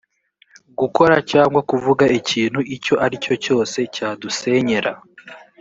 [0.79, 4.91] gukora cyangwa kuvuga ikintu icyo ari cyo cyose cyadusenyera